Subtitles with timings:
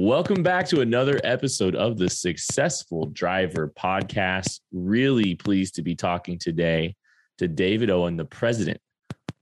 [0.00, 4.60] Welcome back to another episode of the Successful Driver Podcast.
[4.70, 6.94] Really pleased to be talking today
[7.38, 8.80] to David Owen, the president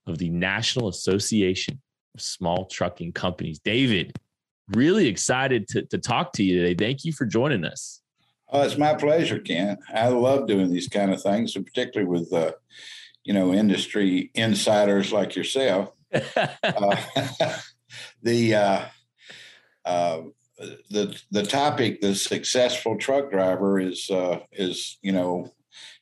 [0.07, 1.79] of the National Association
[2.15, 3.59] of Small Trucking Companies.
[3.59, 4.17] David,
[4.69, 6.87] really excited to, to talk to you today.
[6.87, 8.01] Thank you for joining us.
[8.49, 9.77] Oh, it's my pleasure, Ken.
[9.93, 12.53] I love doing these kind of things, and particularly with, uh,
[13.25, 15.93] you know, industry insiders like yourself.
[16.15, 16.97] uh,
[18.23, 18.85] the uh,
[19.85, 20.23] uh,
[20.59, 25.53] the the topic, the successful truck driver, is uh, is you know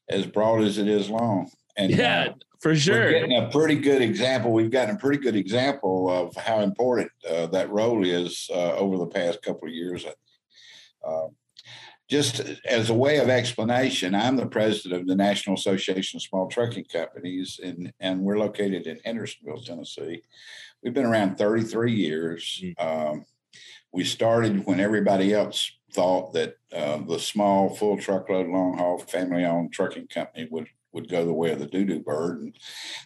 [0.08, 1.50] as broad as it is long.
[1.76, 4.52] And yeah, uh, for sure, we're getting a pretty good example.
[4.52, 8.98] We've gotten a pretty good example of how important uh, that role is uh, over
[8.98, 10.06] the past couple of years.
[11.06, 11.28] Uh,
[12.09, 16.48] just as a way of explanation, I'm the president of the National Association of Small
[16.48, 20.23] Trucking Companies, and, and we're located in Hendersonville, Tennessee.
[20.82, 22.62] We've been around 33 years.
[22.62, 22.86] Mm-hmm.
[22.86, 23.24] Um,
[23.94, 29.45] we started when everybody else thought that uh, the small full truckload long haul family
[29.45, 32.56] owned trucking company would would go the way of the doo-doo bird and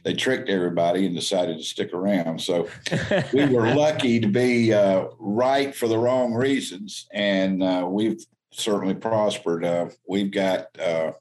[0.05, 2.69] they tricked everybody and decided to stick around so
[3.33, 8.95] we were lucky to be uh, right for the wrong reasons and uh, we've certainly
[8.95, 11.12] prospered uh, we've got uh,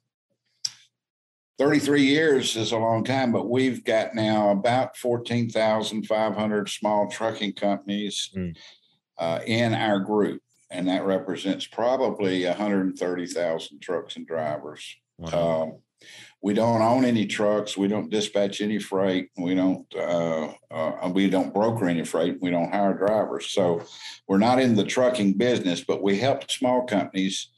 [1.57, 8.29] 33 years is a long time, but we've got now about 14,500 small trucking companies.
[8.35, 8.55] Mm
[9.17, 14.95] uh, in our group, and that represents probably 130,000 trucks and drivers.
[15.17, 15.61] Wow.
[15.61, 15.77] Um,
[16.41, 17.75] we don't own any trucks.
[17.75, 19.29] We don't dispatch any freight.
[19.37, 19.85] We don't.
[19.95, 22.37] Uh, uh, we don't broker any freight.
[22.39, 23.47] We don't hire drivers.
[23.47, 23.83] So
[24.27, 27.49] we're not in the trucking business, but we help small companies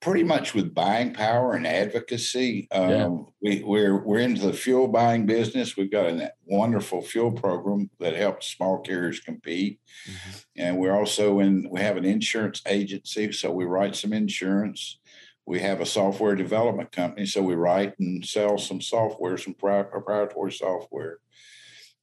[0.00, 2.68] pretty much with buying power and advocacy.
[2.70, 3.08] Um, yeah.
[3.40, 5.76] we, we're we're into the fuel buying business.
[5.76, 10.36] We've got a wonderful fuel program that helps small carriers compete, mm-hmm.
[10.56, 11.68] and we're also in.
[11.70, 14.98] We have an insurance agency, so we write some insurance.
[15.46, 20.52] We have a software development company, so we write and sell some software, some proprietary
[20.52, 21.18] software.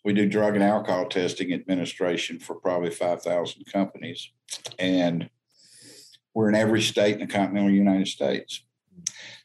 [0.06, 4.32] We do drug and alcohol testing administration for probably five thousand companies,
[4.80, 5.30] and
[6.34, 8.64] we're in every state in the continental United States.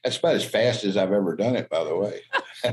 [0.03, 2.21] That's about as fast as I've ever done it, by the way.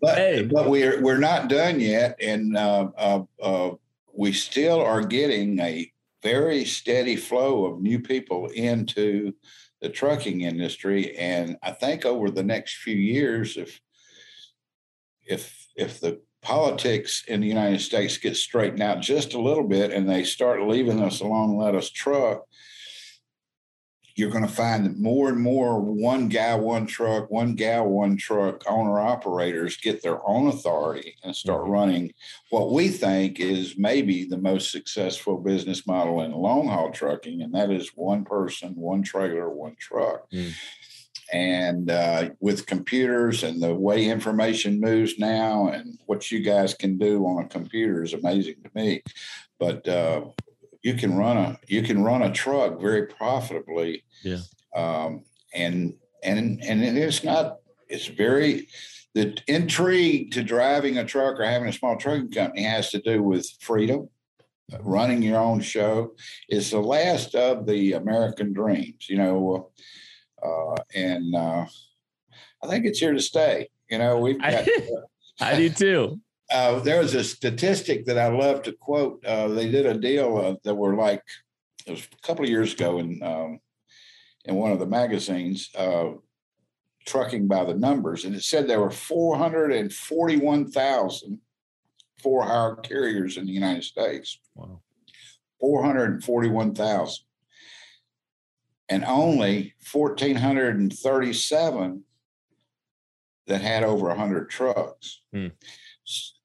[0.00, 0.48] but hey.
[0.50, 3.70] but we're we're not done yet, and uh, uh, uh,
[4.14, 5.90] we still are getting a
[6.22, 9.32] very steady flow of new people into
[9.80, 11.16] the trucking industry.
[11.16, 13.80] And I think over the next few years, if
[15.24, 19.92] if if the politics in the United States get straightened out just a little bit,
[19.92, 22.46] and they start leaving us alone, let us truck
[24.14, 28.16] you're going to find that more and more one guy, one truck, one gal, one
[28.16, 31.72] truck owner operators get their own authority and start mm-hmm.
[31.72, 32.12] running
[32.52, 37.54] what we think is maybe the most successful business model in long haul trucking, and
[37.54, 40.30] that is one person, one trailer, one truck.
[40.30, 40.52] Mm.
[41.32, 46.98] And uh, with computers and the way information moves now, and what you guys can
[46.98, 49.02] do on a computer is amazing to me.
[49.58, 50.26] But uh,
[50.82, 54.04] you can run a you can run a truck very profitably.
[54.22, 54.38] Yeah.
[54.74, 58.68] Um, and and and it's not it's very
[59.14, 63.22] the intrigue to driving a truck or having a small trucking company has to do
[63.22, 64.08] with freedom
[64.80, 66.14] running your own show
[66.48, 69.70] is the last of the american dreams you know
[70.42, 71.66] uh, and uh,
[72.62, 74.66] i think it's here to stay you know we've got
[75.40, 76.20] I do too
[76.52, 79.24] uh, there was a statistic that I love to quote.
[79.24, 81.22] Uh, they did a deal uh, that were like
[81.86, 83.58] it was a couple of years ago in um,
[84.44, 86.10] in one of the magazines, uh,
[87.06, 91.40] trucking by the numbers, and it said there were four hundred and forty one thousand
[92.22, 94.38] for hire carriers in the United States.
[94.54, 94.82] Wow,
[95.58, 97.24] four hundred and forty one thousand,
[98.88, 102.04] and only fourteen hundred and thirty seven
[103.46, 105.22] that had over hundred trucks.
[105.32, 105.48] Hmm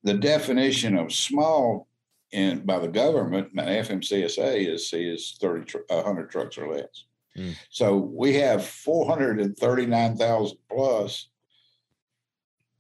[0.08, 1.90] the definition of small
[2.32, 7.06] in by the government, FMCSA is is 30 100 trucks or less.
[7.38, 7.56] Mm.
[7.70, 11.28] So we have 439,000 plus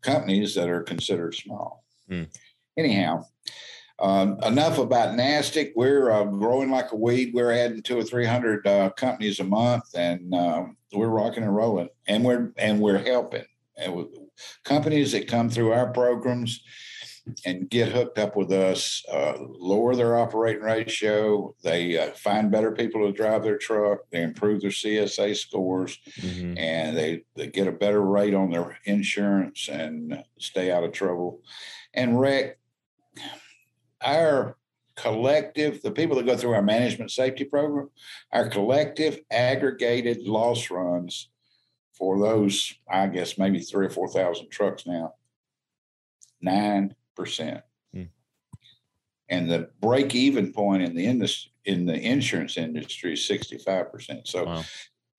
[0.02, 1.84] companies that are considered small.
[2.10, 2.30] Mm.
[2.78, 3.26] Anyhow,
[4.00, 5.74] um, enough about NASTC.
[5.76, 7.34] We're uh, growing like a weed.
[7.34, 11.54] We're adding two or three hundred uh, companies a month, and um, we're rocking and
[11.54, 11.90] rolling.
[12.08, 13.44] And we're and we're helping
[13.78, 14.08] and
[14.64, 16.64] companies that come through our programs
[17.46, 21.56] and get hooked up with us, uh, lower their operating ratio.
[21.64, 24.00] They uh, find better people to drive their truck.
[24.12, 26.58] They improve their CSA scores, mm-hmm.
[26.58, 31.42] and they, they get a better rate on their insurance and stay out of trouble.
[31.94, 32.60] And Rick,
[34.02, 34.58] our
[34.96, 37.90] collective, the people that go through our management safety program,
[38.34, 41.30] our collective aggregated loss runs
[41.94, 45.14] for those, I guess, maybe three or 4,000 trucks now,
[47.18, 47.62] 9%.
[47.94, 48.04] Hmm.
[49.30, 54.28] And the break even point in the industry, in the insurance industry is 65%.
[54.28, 54.64] So wow.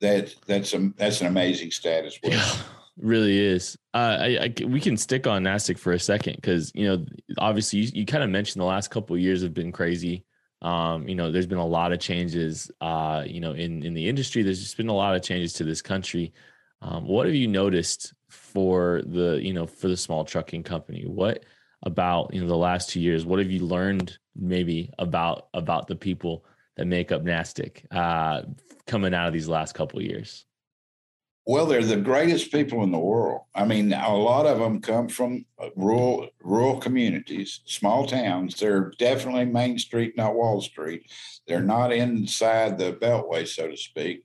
[0.00, 2.32] that that's a that's an amazing stat as well.
[2.32, 2.56] Yeah,
[2.96, 3.76] really is.
[3.92, 7.04] Uh, I, I, we can stick on NASTC for a second because you know
[7.36, 10.24] obviously you, you kind of mentioned the last couple of years have been crazy.
[10.60, 12.70] Um, you know, there's been a lot of changes.
[12.80, 15.64] Uh, you know, in in the industry, there's just been a lot of changes to
[15.64, 16.32] this country.
[16.80, 21.04] Um, what have you noticed for the you know for the small trucking company?
[21.06, 21.44] What
[21.82, 23.24] about you know the last two years?
[23.24, 26.44] What have you learned maybe about about the people
[26.76, 28.42] that make up Nastic uh,
[28.86, 30.44] coming out of these last couple years?
[31.46, 33.40] Well, they're the greatest people in the world.
[33.54, 35.46] I mean, a lot of them come from
[35.76, 38.60] rural rural communities, small towns.
[38.60, 41.10] They're definitely Main Street, not Wall Street.
[41.46, 44.24] They're not inside the Beltway, so to speak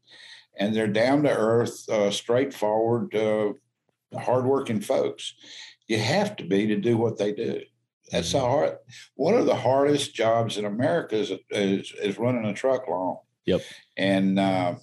[0.55, 3.53] and they're down to earth, uh, straightforward, uh,
[4.17, 5.33] hardworking folks.
[5.87, 7.61] You have to be to do what they do.
[8.11, 8.45] That's mm-hmm.
[8.45, 8.77] hard.
[9.15, 13.19] One of the hardest jobs in America is, is, is running a truck long.
[13.45, 13.61] Yep.
[13.97, 14.75] And uh,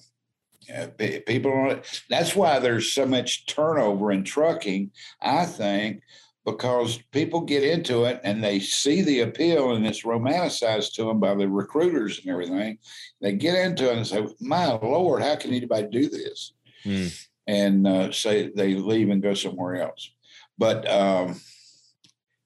[1.27, 4.91] people, that's why there's so much turnover in trucking.
[5.23, 6.03] I think
[6.45, 11.21] because people get into it and they see the appeal and it's romanticized to them
[11.21, 12.79] by the recruiters and everything.
[13.21, 16.53] They get into it and say, "My Lord, how can anybody do this?"
[16.85, 17.27] Mm.
[17.47, 20.11] And uh, say they leave and go somewhere else.
[20.61, 21.41] But um,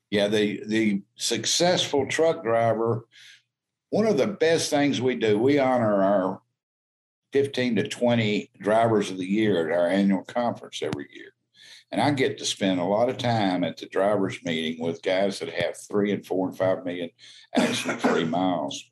[0.09, 3.07] yeah, the the successful truck driver.
[3.91, 6.41] One of the best things we do, we honor our
[7.33, 11.33] 15 to 20 drivers of the year at our annual conference every year.
[11.91, 15.41] And I get to spend a lot of time at the drivers' meeting with guys
[15.41, 17.11] that have three and four and five million
[17.57, 18.85] accident free miles.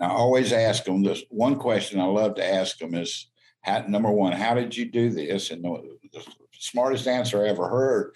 [0.00, 3.30] I always ask them this one question I love to ask them is
[3.64, 5.50] how, number one, how did you do this?
[5.50, 5.96] And the,
[6.58, 8.14] smartest answer I ever heard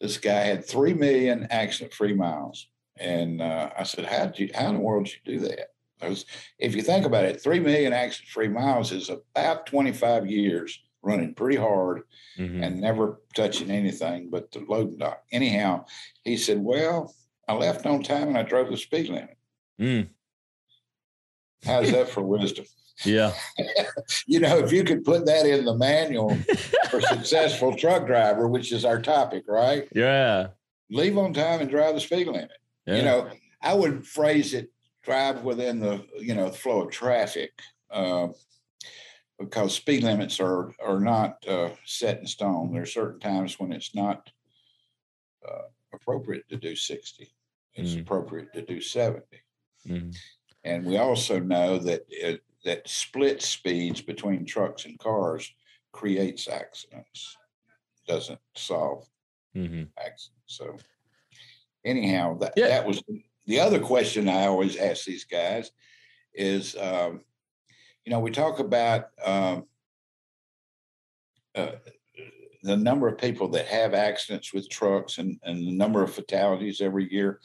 [0.00, 2.68] this guy had 3 million accident free miles.
[2.98, 5.68] And uh, I said, how did you, how in the world did you do that?
[5.98, 6.26] Because
[6.58, 11.34] if you think about it, 3 million accident free miles is about 25 years running
[11.34, 12.02] pretty hard
[12.38, 12.62] mm-hmm.
[12.62, 15.22] and never touching anything but the loading dock.
[15.32, 15.84] Anyhow,
[16.24, 17.14] he said, Well,
[17.48, 19.36] I left on time and I drove the speed limit.
[19.80, 20.08] Mm.
[21.72, 22.66] How's that for wisdom?
[23.04, 23.32] Yeah.
[24.26, 26.36] you know, if you could put that in the manual
[26.90, 29.88] for successful truck driver, which is our topic, right?
[29.94, 30.48] Yeah.
[30.90, 32.50] Leave on time and drive the speed limit.
[32.86, 32.96] Yeah.
[32.96, 33.30] You know,
[33.62, 34.70] I would phrase it
[35.02, 37.52] drive within the, you know, flow of traffic.
[37.90, 38.28] Uh,
[39.38, 42.72] because speed limits are are not uh, set in stone.
[42.72, 44.30] There are certain times when it's not
[45.46, 47.28] uh, appropriate to do 60.
[47.74, 49.24] It's mm appropriate to do 70.
[49.88, 50.16] mm
[50.64, 55.52] And we also know that it, that split speeds between trucks and cars
[55.92, 57.36] creates accidents.
[58.06, 59.08] Doesn't solve
[59.56, 59.84] mm-hmm.
[59.98, 60.30] accidents.
[60.46, 60.76] So
[61.84, 62.68] anyhow, that yeah.
[62.68, 63.02] that was
[63.46, 65.70] the other question I always ask these guys
[66.34, 67.22] is um,
[68.04, 69.66] you know, we talk about um,
[71.54, 71.72] uh,
[72.62, 76.80] the number of people that have accidents with trucks and, and the number of fatalities
[76.80, 77.40] every year.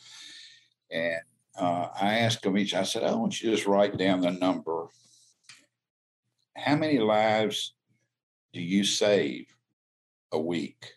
[0.92, 1.20] And
[1.58, 4.32] uh, I asked them each, I said, I want you to just write down the
[4.32, 4.88] number.
[6.56, 7.74] How many lives
[8.54, 9.48] do you save
[10.32, 10.94] a week?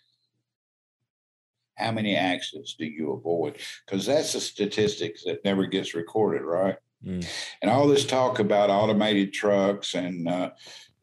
[1.76, 3.58] How many accidents do you avoid?
[3.86, 6.76] Because that's a statistic that never gets recorded, right?
[7.04, 7.26] Mm.
[7.62, 10.50] And all this talk about automated trucks and uh,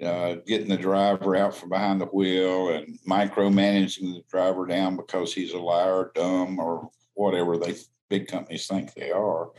[0.04, 5.34] uh, getting the driver out from behind the wheel and micromanaging the driver down because
[5.34, 7.76] he's a liar, dumb, or whatever they
[8.10, 9.50] big companies think they are,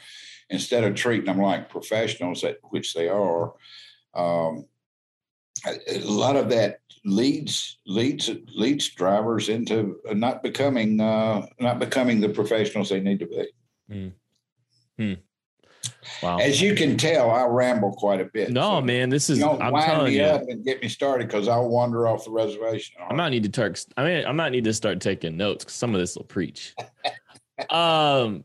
[0.50, 3.54] instead of treating them like professionals, at which they are.
[4.14, 4.66] Um,
[5.66, 12.28] a lot of that leads leads leads drivers into not becoming uh, not becoming the
[12.28, 14.12] professionals they need to be.
[14.98, 15.18] Mm.
[16.22, 16.38] Wow.
[16.38, 18.50] As you can tell, I ramble quite a bit.
[18.50, 19.38] No, so man, this is.
[19.38, 20.22] Don't I'm wind me you.
[20.22, 22.96] up and get me started because I'll wander off the reservation.
[23.08, 23.84] I might need to start.
[23.96, 26.74] I mean, I might need to start taking notes because some of this will preach.
[27.70, 28.44] um,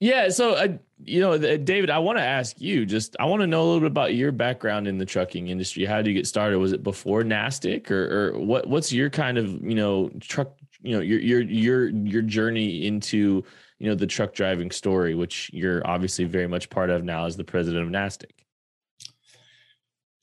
[0.00, 0.28] yeah.
[0.28, 0.68] So, uh,
[1.04, 2.86] you know, David, I want to ask you.
[2.86, 5.84] Just, I want to know a little bit about your background in the trucking industry.
[5.84, 6.58] How did you get started?
[6.58, 8.66] Was it before NASTC, or, or what?
[8.66, 10.56] What's your kind of, you know, truck?
[10.82, 13.44] You know, your your your your journey into
[13.78, 17.36] you know the truck driving story, which you're obviously very much part of now as
[17.36, 18.26] the president of NASTC.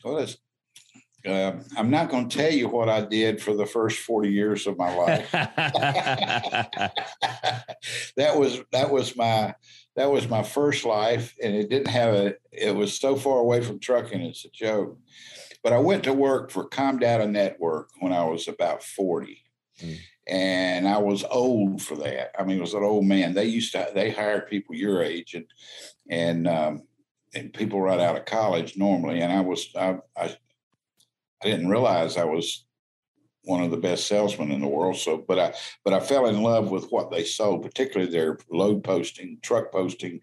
[0.03, 0.25] Well,
[1.25, 4.67] uh, I'm not going to tell you what I did for the first 40 years
[4.67, 5.31] of my life.
[8.17, 9.55] that was that was my
[9.95, 12.35] that was my first life, and it didn't have a.
[12.51, 14.97] It was so far away from trucking, it's a joke.
[15.63, 19.43] But I went to work for ComData Network when I was about forty,
[19.81, 19.97] mm.
[20.27, 22.31] and I was old for that.
[22.37, 23.33] I mean, it was an old man.
[23.33, 25.45] They used to they hired people your age and
[26.09, 26.83] and um,
[27.35, 30.35] and people right out of college normally, and I was I, I
[31.43, 32.65] I didn't realize I was
[33.43, 34.97] one of the best salesmen in the world.
[34.97, 38.83] So, but I but I fell in love with what they sold, particularly their load
[38.83, 40.21] posting, truck posting,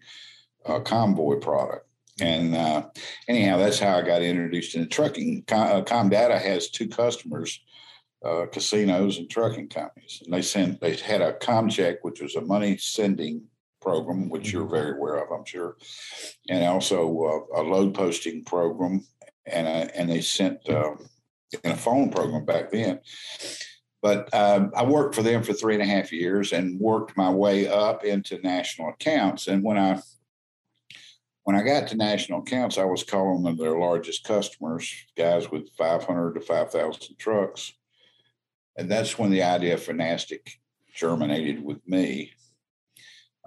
[0.65, 1.87] uh, convoy product.
[2.19, 2.87] And uh,
[3.27, 5.45] anyhow, that's how I got introduced in trucking.
[5.47, 7.59] Com, uh, ComData has two customers,
[8.23, 12.41] uh, casinos and trucking companies, and they sent they had a Comchek, which was a
[12.41, 13.43] money sending
[13.81, 14.75] program, which you're mm-hmm.
[14.75, 15.77] very aware of, I'm sure,
[16.49, 19.05] and also uh, a load posting program,
[19.45, 20.97] and uh, and they sent um,
[21.63, 22.99] in a phone program back then.
[24.01, 27.29] But um, I worked for them for three and a half years and worked my
[27.29, 29.47] way up into national accounts.
[29.47, 30.01] And when I
[31.43, 35.69] when I got to national accounts, I was calling them their largest customers, guys with
[35.77, 37.73] 500 to 5,000 trucks.
[38.77, 40.51] And that's when the idea of Finastic
[40.93, 42.33] germinated with me.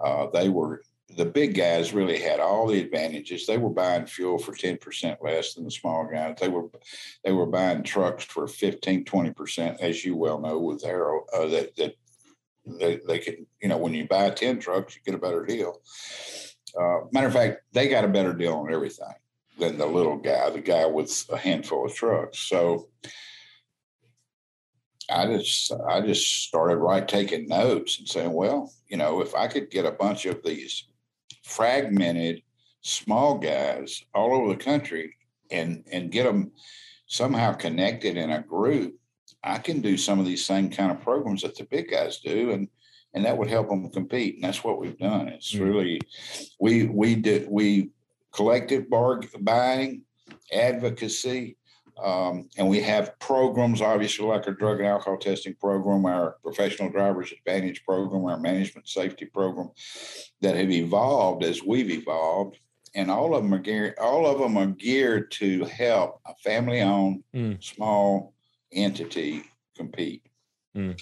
[0.03, 3.45] Uh, they were the big guys really had all the advantages.
[3.45, 6.35] They were buying fuel for 10% less than the small guys.
[6.39, 6.67] They were
[7.23, 11.75] they were buying trucks for 15, 20%, as you well know with Arrow, uh, that,
[11.75, 11.95] that
[12.65, 15.81] they, they can, you know, when you buy 10 trucks, you get a better deal.
[16.79, 19.13] Uh, matter of fact, they got a better deal on everything
[19.59, 22.39] than the little guy, the guy with a handful of trucks.
[22.39, 22.89] So
[25.09, 29.47] I just I just started right taking notes and saying, well, you know, if I
[29.47, 30.87] could get a bunch of these
[31.45, 32.41] fragmented
[32.81, 35.15] small guys all over the country
[35.51, 36.51] and and get them
[37.05, 38.95] somehow connected in a group
[39.43, 42.51] i can do some of these same kind of programs that the big guys do
[42.51, 42.67] and
[43.13, 45.65] and that would help them compete and that's what we've done it's mm-hmm.
[45.65, 46.01] really
[46.59, 47.89] we we did we
[48.31, 50.01] collective buying
[50.51, 51.57] advocacy
[52.03, 56.89] um, and we have programs, obviously, like our drug and alcohol testing program, our professional
[56.89, 59.71] drivers advantage program, our management safety program,
[60.41, 62.57] that have evolved as we've evolved.
[62.95, 67.23] And all of them are geared, all of them are geared to help a family-owned
[67.33, 67.63] mm.
[67.63, 68.33] small
[68.71, 69.43] entity
[69.75, 70.23] compete.
[70.75, 70.99] Mm.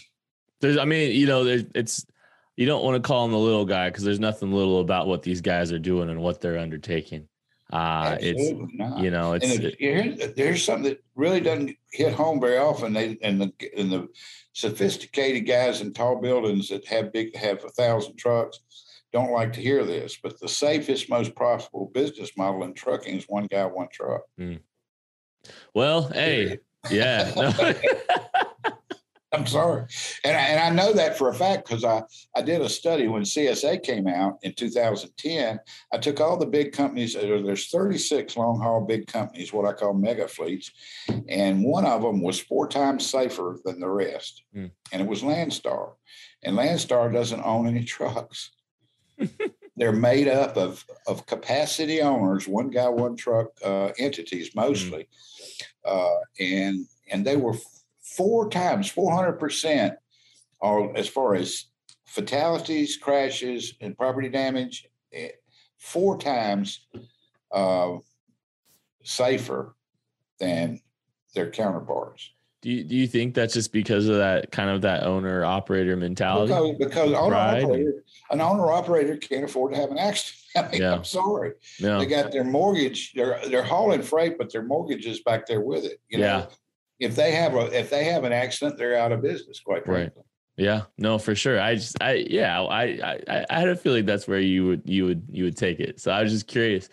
[0.60, 2.06] There's, I mean, you know, it's
[2.56, 5.24] you don't want to call him the little guy because there's nothing little about what
[5.24, 7.28] these guys are doing and what they're undertaking.
[7.74, 9.00] Uh, it's not.
[9.00, 12.94] you know it's and it, there's something that really doesn't hit home very often.
[12.94, 14.10] They and the and the
[14.54, 18.60] sophisticated guys in tall buildings that have big have a thousand trucks
[19.12, 23.26] don't like to hear this, but the safest, most profitable business model in trucking is
[23.26, 24.22] one guy, one truck.
[24.40, 24.60] Mm.
[25.74, 26.60] Well, hey,
[26.92, 27.32] yeah.
[29.34, 29.86] I'm sorry.
[30.24, 32.04] And I, and I know that for a fact because I,
[32.36, 35.60] I did a study when CSA came out in 2010.
[35.92, 39.96] I took all the big companies, there's 36 long haul big companies, what I call
[39.96, 40.72] mega fleets.
[41.28, 44.44] And one of them was four times safer than the rest.
[44.56, 44.70] Mm.
[44.92, 45.94] And it was Landstar.
[46.44, 48.52] And Landstar doesn't own any trucks.
[49.76, 55.08] They're made up of, of capacity owners, one guy, one truck uh, entities mostly.
[55.08, 55.08] Mm.
[55.86, 57.56] Uh, and and they were
[58.04, 59.96] four times, 400%
[60.62, 61.66] are as far as
[62.06, 65.30] fatalities, crashes, and property damage, eh,
[65.78, 66.86] four times
[67.52, 67.98] uh,
[69.04, 69.76] safer
[70.40, 70.82] than
[71.34, 72.32] their counterparts.
[72.62, 75.98] Do you, do you think that's just because of that kind of that owner operator
[75.98, 76.54] mentality?
[76.54, 80.40] Because, because owner operator, an owner operator can't afford to have an accident.
[80.56, 80.94] I mean, yeah.
[80.94, 81.54] I'm sorry.
[81.78, 81.98] Yeah.
[81.98, 85.84] They got their mortgage, they're they're hauling freight, but their mortgage is back there with
[85.84, 86.00] it.
[86.08, 86.48] You know?
[87.04, 89.60] If they have a if they have an accident, they're out of business.
[89.60, 90.14] Quite frankly.
[90.16, 90.26] Right.
[90.56, 91.60] Yeah, no, for sure.
[91.60, 92.84] I just, I, yeah, I,
[93.28, 96.00] I, I had a feeling that's where you would, you would, you would take it.
[96.00, 96.90] So I was just curious.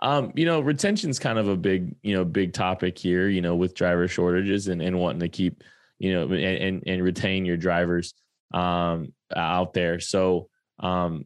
[0.00, 3.28] Um, you know, retention's kind of a big, you know, big topic here.
[3.28, 5.64] You know, with driver shortages and and wanting to keep,
[5.98, 8.12] you know, and and, and retain your drivers
[8.52, 10.00] um out there.
[10.00, 11.24] So, um,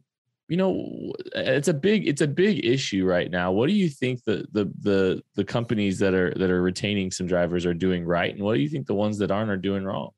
[0.53, 3.51] you know it's a big it's a big issue right now.
[3.53, 7.27] What do you think the the the the companies that are that are retaining some
[7.27, 8.35] drivers are doing right?
[8.35, 10.11] And what do you think the ones that aren't are doing wrong?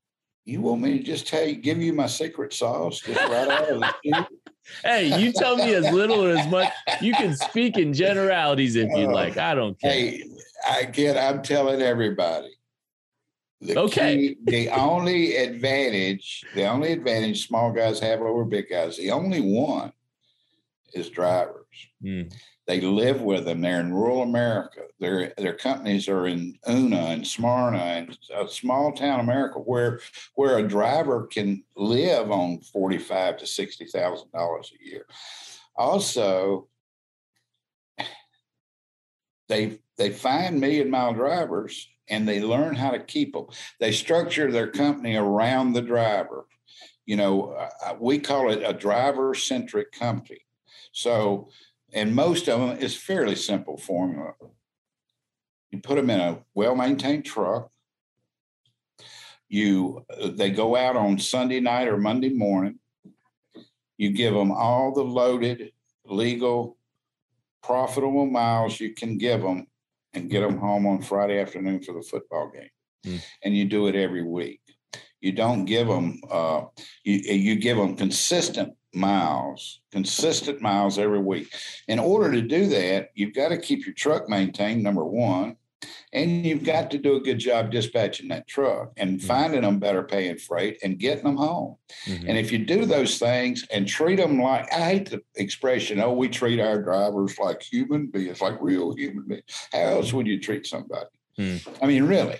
[0.44, 2.98] You want me to just tell you give you my secret sauce?
[2.98, 4.26] Just right out of the
[4.82, 6.68] hey you tell me as little or as much.
[7.00, 9.36] You can speak in generalities if you uh, like.
[9.36, 9.92] I don't care.
[9.92, 10.24] hey
[10.68, 12.50] i get i'm telling everybody.
[13.60, 14.16] The okay.
[14.16, 19.40] Key, the only advantage, the only advantage small guys have over big guys, the only
[19.40, 19.92] one
[20.94, 21.66] is drivers.
[22.02, 22.32] Mm.
[22.66, 23.60] They live with them.
[23.60, 24.82] They're in rural America.
[25.00, 30.00] Their their companies are in Una and Smyrna and a small town America where
[30.34, 35.06] where a driver can live on forty five to sixty thousand dollars a year.
[35.76, 36.68] Also,
[39.48, 43.46] they they find million mile drivers and they learn how to keep them.
[43.80, 46.46] They structure their company around the driver.
[47.06, 47.50] You know,
[47.84, 50.40] uh, we call it a driver centric company.
[50.94, 51.48] So,
[51.92, 54.34] and most of them is fairly simple formula.
[55.70, 57.68] You put them in a well maintained truck.
[59.48, 62.78] You they go out on Sunday night or Monday morning.
[63.98, 65.72] You give them all the loaded,
[66.06, 66.78] legal,
[67.62, 69.66] profitable miles you can give them
[70.12, 72.70] and get them home on Friday afternoon for the football game.
[73.04, 73.24] Mm.
[73.42, 74.60] And you do it every week.
[75.20, 76.66] You don't give them, uh,
[77.02, 81.52] you, you give them consistent miles, consistent miles every week.
[81.88, 85.56] In order to do that, you've got to keep your truck maintained, number one.
[86.14, 89.26] And you've got to do a good job dispatching that truck and mm-hmm.
[89.26, 91.76] finding them better paying freight and getting them home.
[92.06, 92.28] Mm-hmm.
[92.28, 96.12] And if you do those things and treat them like, I hate the expression, oh,
[96.12, 99.42] we treat our drivers like human beings, like real human beings.
[99.72, 101.06] How else would you treat somebody?
[101.38, 101.66] Mm.
[101.82, 102.38] I mean, really.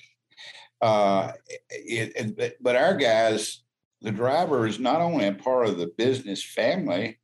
[0.81, 1.33] Uh,
[1.71, 3.64] it, it, but our guys,
[4.05, 7.19] the driver is not only a part of the business family,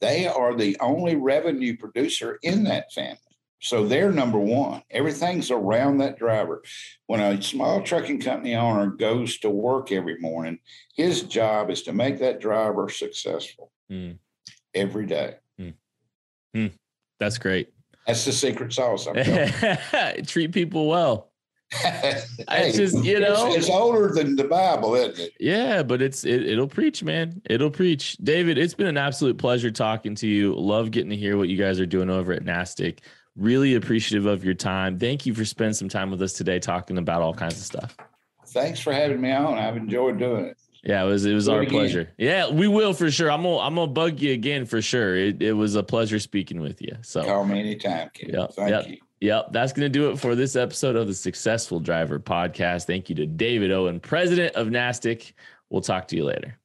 [0.00, 3.18] they are the only revenue producer in that family.
[3.60, 4.82] So they're number one.
[4.90, 6.62] Everything's around that driver.
[7.06, 10.58] When a small trucking company owner goes to work every morning,
[10.96, 14.18] his job is to make that driver successful mm.
[14.74, 15.36] every day.
[15.60, 15.74] Mm.
[16.56, 16.72] Mm.
[17.20, 17.68] That's great.
[18.06, 19.06] That's the secret sauce.
[20.26, 21.31] Treat people well.
[21.82, 25.32] hey, it's just you know it's, it's, older than the Bible, isn't it?
[25.40, 27.40] Yeah, but it's it, it'll preach, man.
[27.48, 28.18] It'll preach.
[28.18, 30.54] David, it's been an absolute pleasure talking to you.
[30.54, 32.98] Love getting to hear what you guys are doing over at NASTC.
[33.36, 34.98] Really appreciative of your time.
[34.98, 37.96] Thank you for spending some time with us today talking about all kinds of stuff.
[38.48, 39.58] Thanks for having me on.
[39.58, 40.58] I've enjoyed doing it.
[40.84, 42.12] Yeah, it was it was Do our it pleasure.
[42.18, 43.30] Yeah, we will for sure.
[43.30, 45.16] I'm gonna I'm gonna bug you again for sure.
[45.16, 46.96] It, it was a pleasure speaking with you.
[47.02, 48.30] So call me anytime, Ken.
[48.30, 48.98] Yep, Thank yep, you.
[49.22, 52.86] Yep, that's gonna do it for this episode of the Successful Driver Podcast.
[52.86, 55.32] Thank you to David Owen, president of NASTC.
[55.70, 56.58] We'll talk to you later.